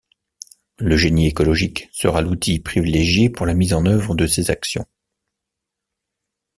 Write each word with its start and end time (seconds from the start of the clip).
Le 0.79 0.97
génie 0.97 1.27
écologique 1.27 1.87
sera 1.91 2.21
l'outil 2.21 2.57
privilégié 2.59 3.29
pour 3.29 3.45
la 3.45 3.53
mise 3.53 3.75
en 3.75 3.85
œuvre 3.85 4.15
de 4.15 4.25
ces 4.25 4.49
actions. 4.49 4.87